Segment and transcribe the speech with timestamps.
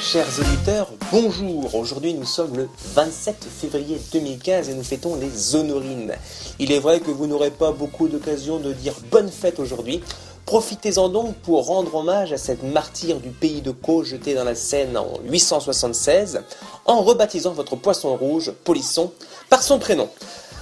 [0.00, 1.74] Chers auditeurs, bonjour.
[1.74, 6.14] Aujourd'hui, nous sommes le 27 février 2015 et nous fêtons les honorines.
[6.58, 10.00] Il est vrai que vous n'aurez pas beaucoup d'occasions de dire bonne fête aujourd'hui.
[10.46, 14.54] Profitez-en donc pour rendre hommage à cette martyre du pays de Caux jetée dans la
[14.54, 16.44] Seine en 876
[16.86, 19.12] en rebaptisant votre poisson rouge, Polisson,
[19.50, 20.08] par son prénom.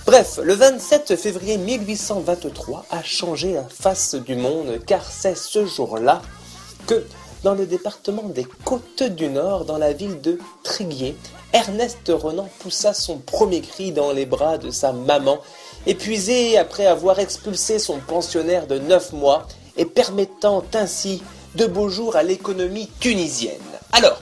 [0.04, 6.22] Bref, le 27 février 1823 a changé la face du monde car c'est ce jour-là
[6.88, 7.04] que
[7.42, 11.16] dans le département des Côtes du Nord, dans la ville de Tréguier,
[11.52, 15.38] Ernest Renan poussa son premier cri dans les bras de sa maman,
[15.86, 21.22] épuisé après avoir expulsé son pensionnaire de 9 mois et permettant ainsi
[21.54, 23.56] de beaux jours à l'économie tunisienne.
[23.92, 24.20] Alors,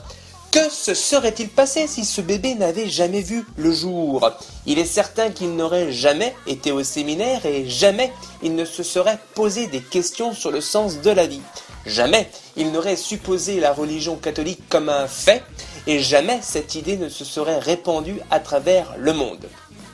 [0.51, 4.31] que se serait-il passé si ce bébé n'avait jamais vu le jour?
[4.65, 9.19] Il est certain qu'il n'aurait jamais été au séminaire et jamais il ne se serait
[9.35, 11.41] posé des questions sur le sens de la vie.
[11.87, 15.41] Jamais il n'aurait supposé la religion catholique comme un fait,
[15.87, 19.47] et jamais cette idée ne se serait répandue à travers le monde.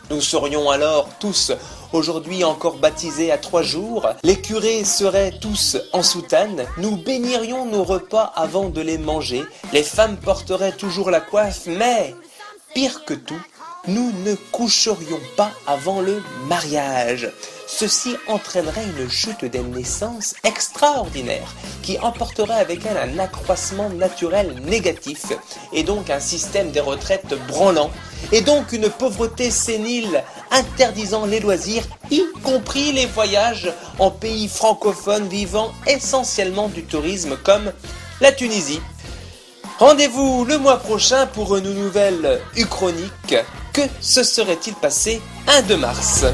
[0.10, 1.52] Nous serions alors tous
[1.94, 7.84] aujourd'hui encore baptisés à trois jours, les curés seraient tous en soutane, nous bénirions nos
[7.84, 12.16] repas avant de les manger, les femmes porteraient toujours la coiffe, mais,
[12.74, 13.42] pire que tout,
[13.88, 17.30] nous ne coucherions pas avant le mariage.
[17.68, 25.34] Ceci entraînerait une chute des naissances extraordinaire qui emporterait avec elle un accroissement naturel négatif
[25.74, 27.90] et donc un système des retraites branlant
[28.32, 35.28] et donc une pauvreté sénile interdisant les loisirs, y compris les voyages en pays francophones
[35.28, 37.74] vivant essentiellement du tourisme comme
[38.22, 38.82] la Tunisie.
[39.80, 43.36] Rendez-vous le mois prochain pour une nouvelle Uchronique.
[43.74, 46.26] Que se serait-il passé un 2 mars?